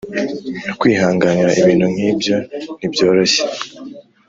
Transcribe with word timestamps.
Kwihanganira 0.79 1.51
ibintu 1.61 1.85
nk’ibyo 1.93 2.35
ntibyoroshye 2.77 3.43